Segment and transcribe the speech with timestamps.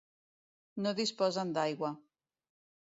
[0.87, 1.95] No disposen d'aigua.